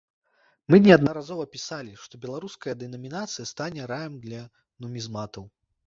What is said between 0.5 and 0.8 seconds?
Мы